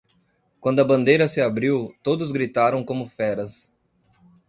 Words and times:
Quando 0.59 0.79
a 0.79 0.83
bandeira 0.83 1.27
se 1.27 1.39
abriu, 1.41 1.95
todos 2.01 2.31
gritaram 2.31 2.83
como 2.83 3.07
feras. 3.07 3.71